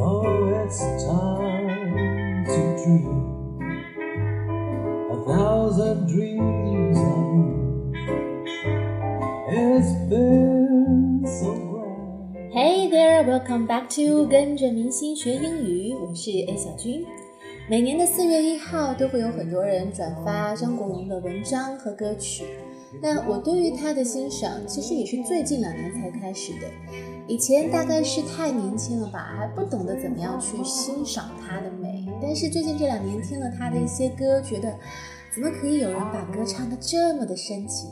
[0.00, 0.26] Oh,
[0.64, 3.22] it's time to dream
[5.12, 7.92] a thousand dreams of you.
[9.48, 12.52] It's been so grand.
[12.52, 17.06] Hey there, welcome back to 跟着明星学英语，我是 A 小军。
[17.68, 22.44] 每年的四月一号都会有很多人转发张国荣的文章和歌曲。
[23.01, 26.67] 那我对于他的欣赏，其实也是最近两年才开始的。
[27.27, 32.07] 以前大概是太年轻了吧，还不懂得怎么样去欣赏他的美。
[32.21, 34.75] 但是最近这两年听了他的一些歌，觉得
[35.33, 37.91] 怎么可以有人把歌唱得这么的深情？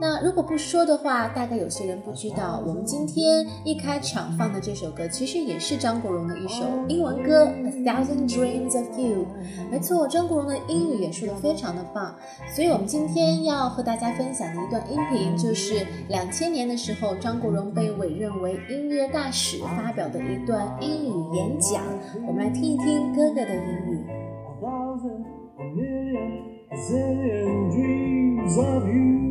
[0.00, 9.24] 那如果不说的话，大概有些人不知道，我们今天一开场放的这首歌，其实也是张国荣的一首英文歌《A Thousand Dreams of You》。
[9.70, 12.14] 没错，张国荣的英语也说的非常的棒，
[12.54, 21.82] 所以我们今天要和大家分享的一段音频，就是两千年的时候，张国荣被委任为音乐大使发表的一段英语演讲。
[22.26, 24.04] 我们来听一听哥哥的英语。
[24.06, 25.24] A thousand,
[25.58, 29.23] a million, a zillion dreams of you.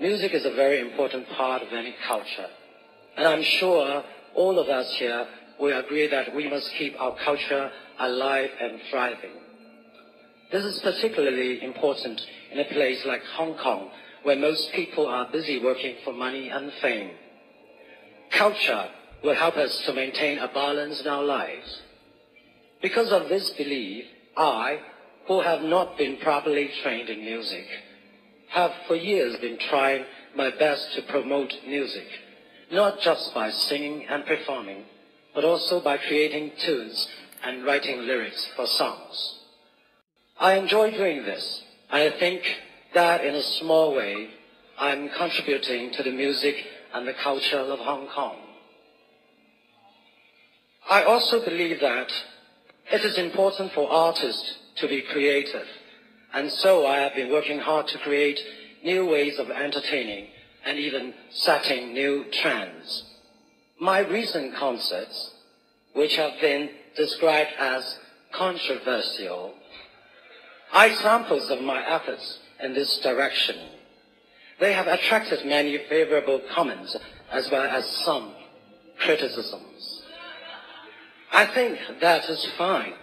[0.00, 2.48] Music is a very important part of any culture.
[3.18, 4.02] And I'm sure
[4.34, 5.26] all of us here
[5.60, 9.36] will agree that we must keep our culture alive and thriving.
[10.50, 12.18] This is particularly important
[12.50, 13.90] in a place like Hong Kong,
[14.22, 17.10] where most people are busy working for money and fame.
[18.30, 18.88] Culture
[19.22, 21.82] will help us to maintain a balance in our lives.
[22.80, 24.80] Because of this belief, I,
[25.26, 27.66] who have not been properly trained in music,
[28.50, 30.04] have for years been trying
[30.36, 32.06] my best to promote music,
[32.70, 34.84] not just by singing and performing,
[35.34, 37.08] but also by creating tunes
[37.44, 39.38] and writing lyrics for songs.
[40.38, 41.62] I enjoy doing this.
[41.90, 42.42] I think
[42.94, 44.30] that in a small way,
[44.78, 46.56] I'm contributing to the music
[46.92, 48.36] and the culture of Hong Kong.
[50.88, 52.10] I also believe that
[52.90, 55.66] it is important for artists to be creative,
[56.32, 58.40] and so I have been working hard to create
[58.84, 60.28] new ways of entertaining
[60.64, 63.04] and even setting new trends.
[63.80, 65.32] My recent concerts,
[65.94, 67.98] which have been described as
[68.32, 69.54] controversial,
[70.72, 73.56] are examples of my efforts in this direction.
[74.60, 76.96] They have attracted many favorable comments
[77.32, 78.34] as well as some
[78.98, 80.02] criticisms.
[81.32, 82.94] I think that is fine,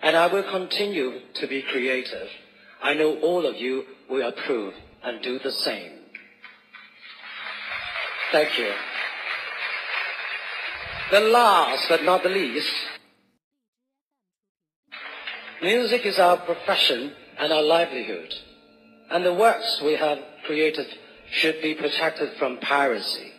[0.00, 2.28] and I will continue to be creative.
[2.86, 5.90] I know all of you will approve and do the same.
[8.30, 8.70] Thank you.
[11.10, 12.72] The last but not the least,
[15.60, 18.32] music is our profession and our livelihood,
[19.10, 20.86] and the works we have created
[21.32, 23.32] should be protected from piracy.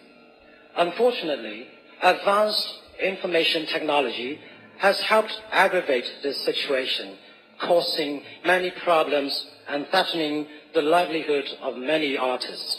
[0.75, 1.67] Unfortunately,
[2.01, 2.67] advanced
[3.01, 4.41] information technology
[4.79, 7.17] has helped aggravate this situation,
[7.60, 12.78] causing many problems and threatening the livelihood of many artists.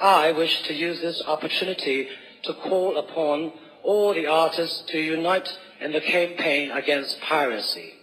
[0.00, 2.08] I wish to use this opportunity
[2.44, 3.52] to call upon
[3.82, 5.48] all the artists to unite
[5.80, 7.94] in the campaign against piracy.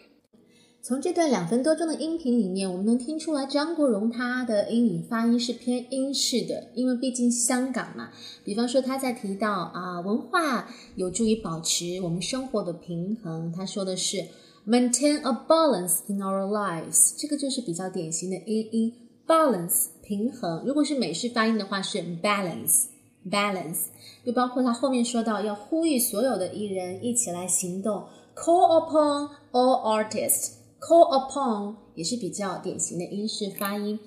[0.81, 8.11] 从这段两分多钟的音频里面，我们能听出来张国荣他的英语发音是偏英式的，因为毕竟香港嘛。
[8.43, 14.27] 比方说他在提到啊，文化有助于保持我们生活的平衡，他说的是
[14.66, 18.92] Maintain a balance in our lives，这个就是比较典型的英音
[19.26, 20.64] balance 平衡。
[20.66, 22.84] 如果是美式发音的话是 balance
[23.28, 23.86] balance，
[24.24, 28.04] 又包括他后面说到要呼吁所有的艺人一起来行动
[28.34, 30.52] ，call upon all artists。
[30.80, 34.00] call upon 也是比较典型的英式发音。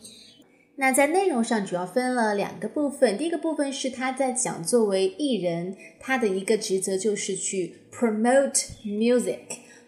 [0.76, 9.38] 那在内容上主要分了两个部分，第一个部分是他在讲作为艺人他的一个职责就是去 promote music。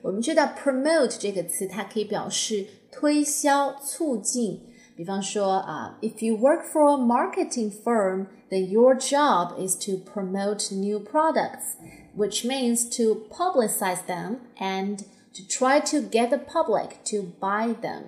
[0.04, 4.62] 我们知道 promote 这个词，它可以表示推销、促进。
[4.96, 11.76] 比方说啊、uh,，if you work for a marketing firm, then your job is to promote new products,
[12.14, 14.98] which means to publicize them and
[15.32, 18.02] to try to get the public to buy them，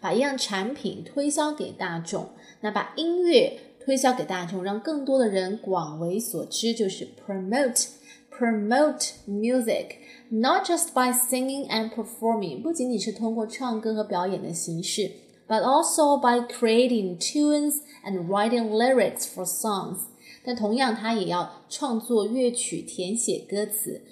[0.00, 2.30] 把一样产品推销给大众。
[2.60, 7.88] 那把音乐推销给大众，让更多的人广为所知，就是 promote
[8.32, 15.10] promote music。Not just by singing and performing，不仅仅是通过唱歌和表演的形式，
[15.48, 19.98] but also by creating tunes and writing lyrics for songs。
[20.44, 24.02] 但同样，他也要创作乐曲，填写歌词。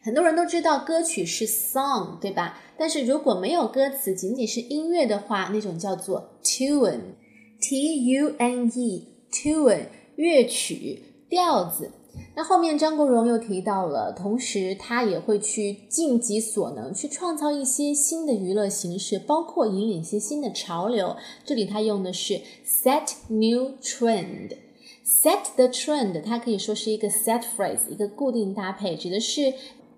[0.00, 2.60] 很多人都知道歌曲是 song，对吧？
[2.78, 11.90] 但是如果没有歌词，仅仅是音乐的话，那种叫做 tune，t u n e，tune，乐曲、调子。
[12.35, 21.15] 那后面张国荣又提到了，同时他也会去尽己所能去创造一些新的娱乐形式，包括引领一些新的潮流。
[21.45, 24.57] 这里他用的是 set new trend。
[25.05, 29.53] set the trend，它可以说是一个 set phrase，一个固定搭配，指的是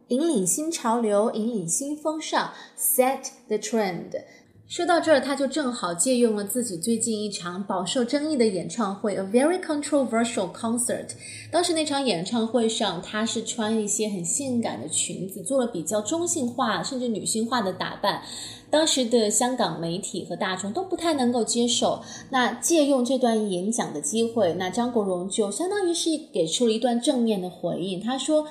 [0.07, 2.51] 引领新潮流、引领新风尚。
[2.77, 4.23] set the trend。
[4.67, 11.11] 说到这儿，他就正好借用了自己最近一场饱受争议的演唱会，a very controversial concert。
[11.51, 18.23] 当时那场演唱会上，他是穿一些很性感的裙子，做了比较中性化甚至女性化的打扮。
[18.71, 22.01] 当时的香港媒体和大众都不太能够接受。
[22.31, 28.01] 那借用这段演讲的机会，那张国荣就相当于是给出了一段正面的回应。
[28.01, 28.47] 他说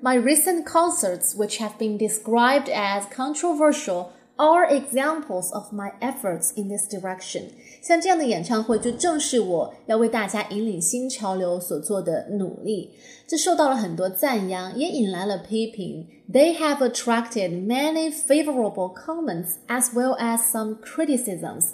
[0.00, 4.06] ：“My recent concerts, which have been described as controversial.”
[4.37, 7.43] Are examples of my efforts in this direction。
[7.83, 12.89] 像这样的演唱会，就正是我要为大家引领新潮流所做的努力。
[13.27, 16.07] 这受到了很多赞扬，也引来了批评。
[16.31, 21.73] They have attracted many favorable comments as well as some criticisms.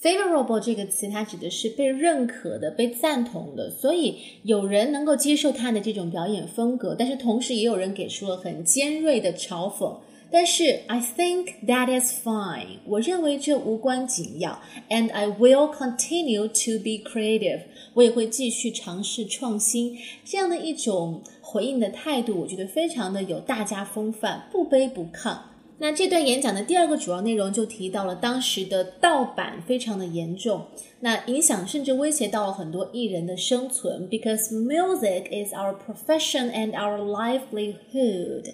[0.00, 9.96] Favorable 这个词，它指的是被认可的、被赞同的，所以有人能够接受他的这种表演风格，但是同时也有人给出了很尖锐的嘲讽。
[10.30, 17.60] 但是 I think that is fine，我认为这无关紧要，and I will continue to be creative，
[17.94, 19.96] 我也会继续尝试创新。
[20.24, 25.38] 这样的一种回应的态度，我觉得非常的有大家风范，不卑不亢。
[25.78, 30.66] 那这段演讲的第二个主要内容就提到了当时的盗版非常的严重，
[31.00, 38.52] 那影响甚至威胁到了很多艺人的生存，because music is our profession and our livelihood。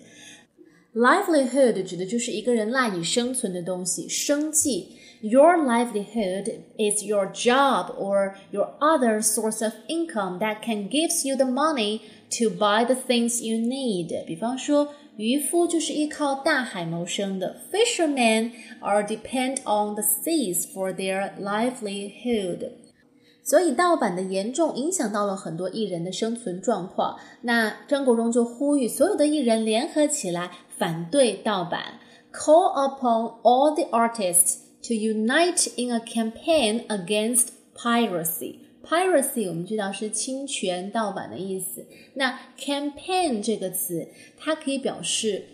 [0.95, 4.95] Livelihood 指的就是一个人赖以生存的东西，生计。
[5.21, 11.45] Your livelihood is your job or your other source of income that can gives you the
[11.45, 12.01] money
[12.37, 14.25] to buy the things you need。
[14.25, 18.51] 比方说，渔夫就是依靠大海谋生的，fishermen
[18.81, 22.69] are depend on the seas for their livelihood。
[23.43, 27.15] 所以盗版的严重影响到了很多艺人的生存状况。
[27.41, 32.00] 那张国荣就呼吁所有的艺人联合起来，反对盗版，
[32.32, 38.60] call upon all the artists to unite in a campaign against piracy.
[38.82, 41.86] Piracy 我们知道是侵权、盗版的意思。
[42.14, 44.08] 那 campaign 这个词，
[44.38, 45.44] 它可以表示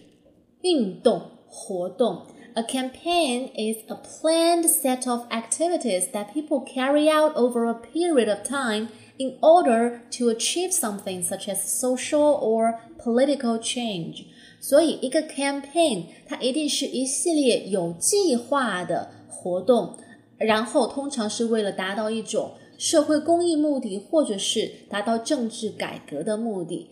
[0.62, 2.22] 运动、活动。
[2.54, 8.44] A campaign is a planned set of activities that people carry out over a period of
[8.44, 14.24] time in order to achieve something such as social or political change.
[14.63, 19.97] 所以，一个 campaign 它一定是一系列有计划的活动，
[20.37, 26.87] 然后通常是为了达到一种社会公益目的，或者是达到政治改革的目的。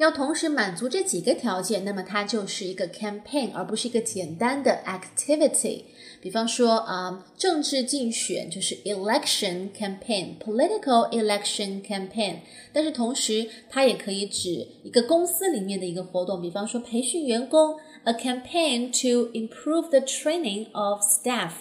[0.00, 5.82] 要同时满足这几个条件，那么它就是一个 campaign，而不是一个简单的 activity。
[6.22, 12.36] 比方说啊，政治竞选就是 election campaign，political election campaign。
[12.72, 21.52] 但是同时，它也可以指一个公司里面的一个活动，比方说培训员工，a campaign to improve the training of staff。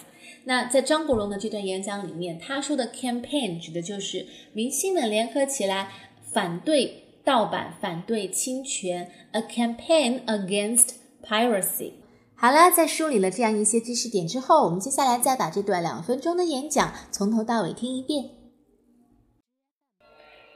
[0.46, 5.92] 那在张国荣的这段演讲里面，他说的 campaign 指的就是明星们联合起来
[6.32, 7.04] 反对。
[7.29, 11.93] 盗版反对侵权，a campaign against piracy。
[12.37, 18.25] 好啦，在梳理了这样一些知识点之后，我们接下来再把这段两分钟的演讲从头到尾听一遍。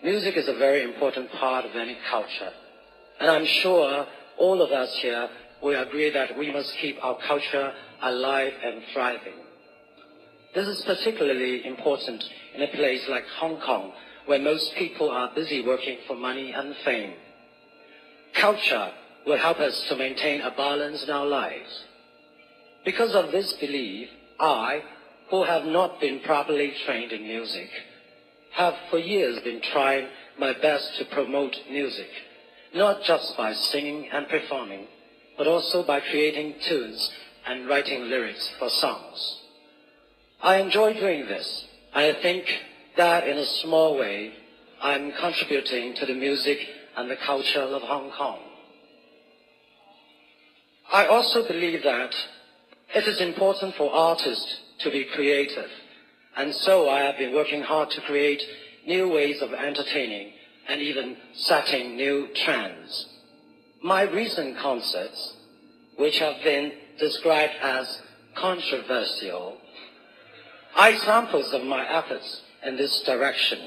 [0.03, 2.53] Music is a very important part of any culture,
[3.19, 4.07] and I'm sure
[4.39, 5.29] all of us here
[5.61, 9.35] will agree that we must keep our culture alive and thriving.
[10.55, 12.23] This is particularly important
[12.55, 13.93] in a place like Hong Kong
[14.26, 17.14] where most people are busy working for money and fame.
[18.36, 18.92] Culture
[19.26, 21.84] will help us to maintain a balance in our lives.
[22.86, 24.84] Because of this belief, I,
[25.30, 27.70] who have not been properly trained in music,
[28.54, 32.10] have for years been trying my best to promote music,
[32.74, 34.88] not just by singing and performing,
[35.38, 37.10] but also by creating tunes
[37.46, 39.40] and writing lyrics for songs.
[40.42, 41.66] I enjoy doing this.
[41.94, 42.46] I think
[42.98, 44.34] that in a small way,
[44.82, 46.60] I'm contributing to the music
[46.96, 48.40] and the culture of Hong Kong.
[50.92, 52.14] I also believe that
[52.94, 55.70] it is important for artists to be creative,
[56.36, 58.44] and so I have been working hard to create
[58.86, 60.34] new ways of entertaining
[60.68, 63.08] and even setting new trends.
[63.82, 65.36] My recent concerts,
[65.98, 68.02] which have been described as
[68.36, 69.58] controversial,
[70.76, 73.60] are examples of my efforts in this direction.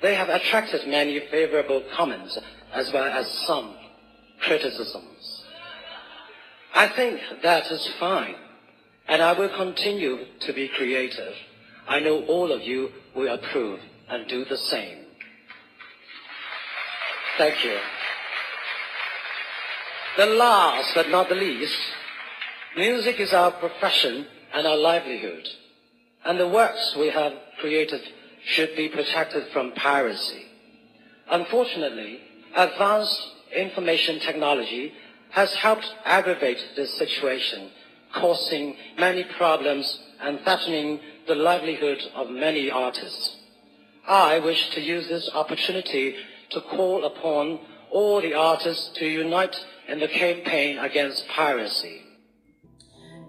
[0.00, 2.38] They have attracted many favorable comments
[2.72, 3.74] as well as some
[4.40, 5.44] criticisms.
[6.74, 8.34] I think that is fine,
[9.06, 11.34] and I will continue to be creative.
[11.86, 14.98] I know all of you will approve and do the same.
[17.38, 17.78] Thank you.
[20.16, 21.78] The last but not the least,
[22.76, 25.48] music is our profession and our livelihood,
[26.24, 27.32] and the works we have
[27.62, 28.02] created
[28.44, 30.44] should be protected from piracy.
[31.30, 32.20] Unfortunately,
[32.54, 33.22] advanced
[33.56, 34.92] information technology
[35.30, 37.70] has helped aggravate this situation,
[38.14, 39.86] causing many problems
[40.20, 43.36] and threatening the livelihood of many artists.
[44.06, 46.16] I wish to use this opportunity
[46.50, 47.60] to call upon
[47.92, 49.56] all the artists to unite
[49.88, 52.02] in the campaign against piracy.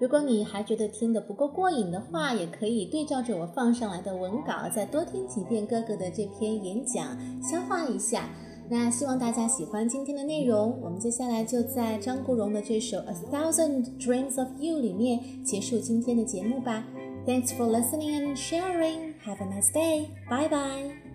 [0.03, 8.27] 如果你还觉得听得不够过瘾的话，也可以对照着我放上来的文稿，再多听几遍哥哥的这篇演讲，消化一下。
[8.69, 10.77] 那希望大家喜欢今天的内容。
[10.81, 16.83] 我们接下来就在张国荣的这首《A Thousand Dreams of You》里面结束今天的节目吧。
[17.25, 19.13] Thanks for listening and sharing.
[19.25, 20.07] Have a nice day.
[20.29, 21.12] Bye bye.